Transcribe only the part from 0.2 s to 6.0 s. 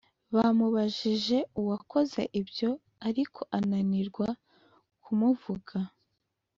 ”Bamubajije uwakoze ibyo ariko ananirwa kumuvuga.